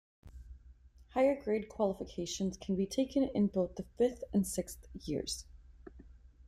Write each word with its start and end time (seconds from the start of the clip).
Higher 1.13 1.39
Grade 1.39 1.69
qualifications 1.69 2.57
can 2.57 2.75
be 2.75 2.87
taken 2.87 3.25
in 3.35 3.45
both 3.45 3.75
the 3.75 3.83
fifth 3.99 4.23
and 4.33 4.47
sixth 4.47 4.87
years. 4.95 5.45